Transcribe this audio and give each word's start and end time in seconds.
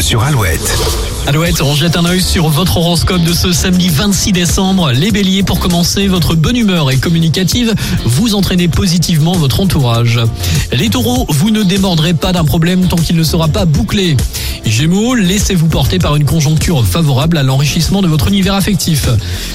sur 0.00 0.22
Alouette. 0.22 0.78
Alouette, 1.26 1.60
on 1.62 1.74
jette 1.74 1.96
un 1.96 2.04
œil 2.04 2.22
sur 2.22 2.48
votre 2.48 2.78
horoscope 2.78 3.22
de 3.22 3.32
ce 3.32 3.52
samedi 3.52 3.88
26 3.88 4.32
décembre. 4.32 4.92
Les 4.92 5.10
béliers, 5.10 5.42
pour 5.42 5.60
commencer, 5.60 6.06
votre 6.06 6.34
bonne 6.34 6.56
humeur 6.56 6.90
est 6.90 6.96
communicative. 6.96 7.74
Vous 8.04 8.34
entraînez 8.34 8.68
positivement 8.68 9.32
votre 9.32 9.60
entourage. 9.60 10.18
Les 10.72 10.88
taureaux, 10.88 11.26
vous 11.28 11.50
ne 11.50 11.62
démordrez 11.62 12.14
pas 12.14 12.32
d'un 12.32 12.44
problème 12.44 12.86
tant 12.88 12.96
qu'il 12.96 13.16
ne 13.16 13.22
sera 13.22 13.48
pas 13.48 13.66
bouclé. 13.66 14.16
Gémeaux, 14.64 15.14
laissez-vous 15.14 15.66
porter 15.66 15.98
par 15.98 16.16
une 16.16 16.24
conjoncture 16.24 16.84
favorable 16.86 17.36
à 17.36 17.42
l'enrichissement 17.42 18.00
de 18.00 18.08
votre 18.08 18.28
univers 18.28 18.54
affectif. 18.54 19.08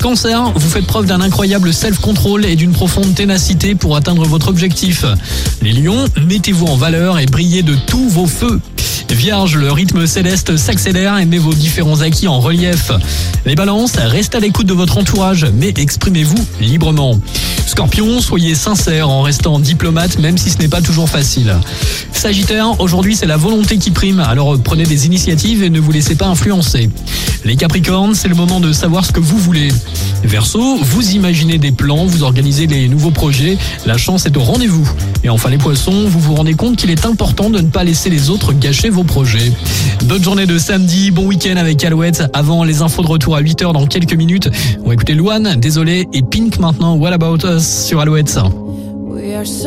Cancer, 0.00 0.52
vous 0.54 0.68
faites 0.68 0.86
preuve 0.86 1.06
d'un 1.06 1.20
incroyable 1.20 1.72
self-control 1.72 2.44
et 2.44 2.56
d'une 2.56 2.72
profonde 2.72 3.14
ténacité 3.14 3.74
pour 3.74 3.96
atteindre 3.96 4.24
votre 4.24 4.48
objectif. 4.48 5.04
Les 5.62 5.72
lions, 5.72 6.04
mettez-vous 6.26 6.66
en 6.66 6.76
valeur 6.76 7.18
et 7.18 7.26
brillez 7.26 7.62
de 7.62 7.74
tous 7.86 8.08
vos 8.08 8.26
feux. 8.26 8.60
Vierge, 9.14 9.56
le 9.56 9.72
rythme 9.72 10.06
céleste 10.06 10.56
s'accélère 10.56 11.18
et 11.18 11.26
met 11.26 11.38
vos 11.38 11.54
différents 11.54 12.00
acquis 12.00 12.28
en 12.28 12.40
relief. 12.40 12.90
Les 13.44 13.54
balances, 13.54 13.96
restez 13.96 14.36
à 14.36 14.40
l'écoute 14.40 14.66
de 14.66 14.74
votre 14.74 14.98
entourage, 14.98 15.46
mais 15.54 15.72
exprimez-vous 15.76 16.44
librement. 16.60 17.18
Scorpion, 17.66 18.20
soyez 18.20 18.54
sincère 18.54 19.08
en 19.08 19.22
restant 19.22 19.58
diplomate 19.58 20.18
même 20.18 20.38
si 20.38 20.50
ce 20.50 20.58
n'est 20.58 20.68
pas 20.68 20.82
toujours 20.82 21.08
facile. 21.08 21.54
Sagittaire, 22.12 22.80
aujourd'hui 22.80 23.16
c'est 23.16 23.26
la 23.26 23.36
volonté 23.36 23.78
qui 23.78 23.90
prime, 23.90 24.20
alors 24.20 24.58
prenez 24.62 24.84
des 24.84 25.06
initiatives 25.06 25.62
et 25.62 25.70
ne 25.70 25.80
vous 25.80 25.92
laissez 25.92 26.14
pas 26.14 26.26
influencer. 26.26 26.88
Les 27.44 27.56
Capricornes, 27.56 28.14
c'est 28.14 28.28
le 28.28 28.34
moment 28.34 28.60
de 28.60 28.72
savoir 28.72 29.04
ce 29.04 29.12
que 29.12 29.20
vous 29.20 29.38
voulez. 29.38 29.68
Verseau, 30.24 30.76
vous 30.76 31.10
imaginez 31.12 31.58
des 31.58 31.72
plans, 31.72 32.06
vous 32.06 32.22
organisez 32.22 32.66
des 32.66 32.88
nouveaux 32.88 33.10
projets, 33.10 33.58
la 33.84 33.96
chance 33.96 34.26
est 34.26 34.36
au 34.36 34.40
rendez-vous. 34.40 34.88
Et 35.22 35.28
enfin 35.28 35.50
les 35.50 35.58
Poissons, 35.58 36.06
vous 36.08 36.20
vous 36.20 36.34
rendez 36.34 36.54
compte 36.54 36.76
qu'il 36.76 36.90
est 36.90 37.06
important 37.06 37.50
de 37.50 37.60
ne 37.60 37.68
pas 37.68 37.84
laisser 37.84 38.10
les 38.10 38.30
autres 38.30 38.52
gâcher 38.52 38.90
vos 38.90 39.04
projets. 39.04 39.52
Bonne 40.04 40.22
journée 40.22 40.46
de 40.46 40.58
samedi, 40.58 41.10
bon 41.10 41.26
week-end 41.26 41.56
avec 41.56 41.84
Alouette. 41.84 42.24
Avant 42.32 42.64
les 42.64 42.82
infos 42.82 43.02
de 43.02 43.08
retour 43.08 43.36
à 43.36 43.42
8h 43.42 43.72
dans 43.72 43.86
quelques 43.86 44.14
minutes, 44.14 44.48
on 44.84 44.88
va 44.88 44.94
écouter 44.94 45.14
Luan, 45.14 45.56
désolé, 45.58 46.08
et 46.12 46.22
Pink 46.22 46.58
maintenant, 46.58 46.96
What 46.96 47.12
About 47.12 47.46
Us 47.46 47.84
sur 47.86 48.00
Alouette? 48.00 48.38
We. 49.08 49.66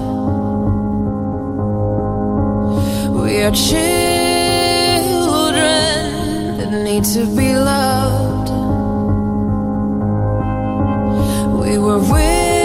We 3.22 3.42
are 3.42 3.50
children 3.50 3.76
that 6.58 6.70
need 6.82 7.04
to 7.16 7.26
be 7.36 7.54
loved. 7.54 8.50
We 11.60 11.78
were 11.78 11.98
willing, 11.98 12.55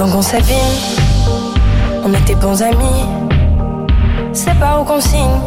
Avant 0.00 0.12
qu'on 0.12 0.22
s'abîme, 0.22 0.56
on 2.06 2.14
était 2.14 2.34
bons 2.34 2.62
amis. 2.62 3.04
C'est 4.32 4.58
pas 4.58 4.80
où 4.80 4.84
qu'on 4.84 4.98
signe, 4.98 5.40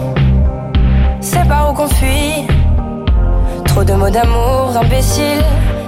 c'est 1.21 1.47
pas 1.47 1.71
où 1.71 1.73
qu'on 1.73 1.87
fuit. 1.87 2.45
Trop 3.65 3.83
de 3.83 3.93
mots 3.93 4.11
d'amour 4.11 4.77
imbéciles, 4.79 5.43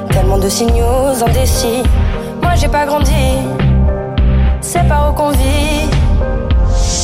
tellement 0.10 0.40
de 0.40 0.50
signaux 0.50 1.14
indécis. 1.28 1.84
Moi 2.42 2.56
j'ai 2.56 2.68
pas 2.68 2.88
grandi, 2.88 3.38
c'est 4.62 4.88
pas 4.88 5.12
où 5.12 5.14
qu'on 5.14 5.30
vit. 5.30 5.88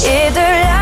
Et 0.08 0.32
de 0.32 0.48
l'amour 0.66 0.81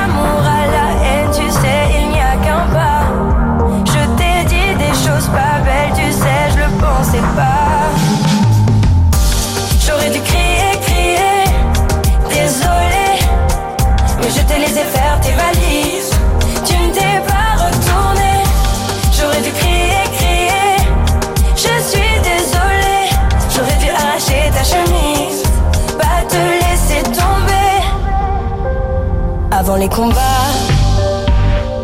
Avant 29.69 29.77
les 29.77 29.87
combats, 29.87 30.49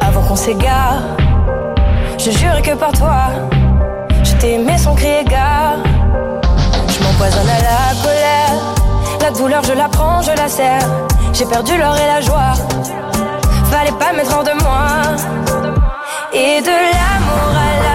avant 0.02 0.24
qu'on 0.24 0.36
s'égare, 0.36 1.04
je 2.18 2.32
jure 2.32 2.60
que 2.64 2.74
par 2.74 2.92
toi, 2.94 3.28
je 4.24 4.34
t'ai 4.38 4.56
aimé 4.56 4.76
sans 4.76 4.96
crier 4.96 5.24
gare. 5.24 5.78
Je 6.90 7.04
m'empoisonne 7.04 7.48
à 7.48 7.62
la 7.62 8.02
colère. 8.02 8.56
La 9.22 9.30
douleur, 9.30 9.62
je 9.62 9.74
la 9.74 9.88
prends, 9.88 10.20
je 10.24 10.32
la 10.32 10.48
serre. 10.48 10.90
J'ai 11.32 11.46
perdu 11.46 11.78
l'or 11.78 11.96
et 11.96 12.08
la 12.08 12.22
joie. 12.22 12.54
Fallait 13.70 14.00
pas 14.00 14.14
mettre 14.14 14.36
hors 14.36 14.44
de 14.44 14.64
moi. 14.64 14.88
Et 16.34 16.62
de 16.64 16.78
l'amour 16.92 17.52
à 17.54 17.72
la 17.86 17.95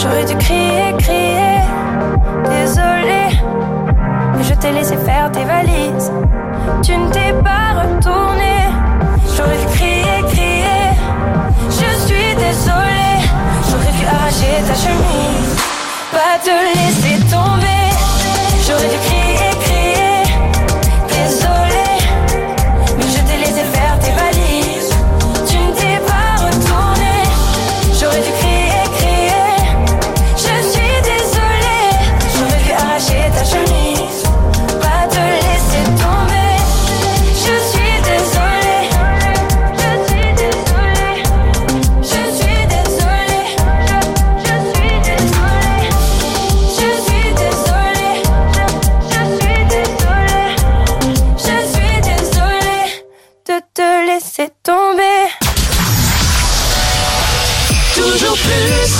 J'aurais 0.00 0.24
dû 0.24 0.36
crier, 0.36 0.94
crier, 0.98 1.58
désolée, 2.44 3.36
mais 4.36 4.44
je 4.44 4.54
t'ai 4.54 4.70
laissé 4.70 4.96
faire 4.96 5.30
tes 5.32 5.44
valises. 5.44 6.12
Tu 6.84 6.96
ne 6.96 7.10
t'es 7.10 7.32
pas 7.42 7.82
retourné. 7.82 8.58
J'aurais 9.36 9.58
dû 9.58 9.66
crier, 9.74 10.22
crier, 10.28 10.94
je 11.68 12.06
suis 12.06 12.34
désolée. 12.36 13.18
J'aurais 13.68 13.92
dû 13.98 14.06
arracher 14.06 14.62
ta 14.68 14.74
chemise, 14.74 15.56
pas 16.12 16.38
te 16.44 16.50
laisser 16.50 17.17
laisser 54.18 54.48
tomber. 54.64 55.28
Toujours 57.94 58.36
plus. 58.36 58.90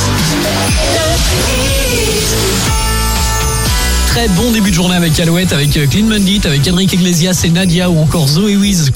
Très 4.08 4.28
bon 4.28 4.52
début 4.52 4.70
de 4.70 4.74
journée 4.74 4.94
avec 4.94 5.18
Alouette, 5.18 5.52
avec 5.52 5.76
euh, 5.76 5.86
Clean 5.86 6.04
Bandit, 6.04 6.40
avec 6.44 6.68
Enrique 6.68 6.92
Iglesias 6.92 7.40
et 7.44 7.50
Nadia 7.50 7.90
ou 7.90 7.98
encore 7.98 8.28
Zoé 8.28 8.56
Wiz. 8.56 8.92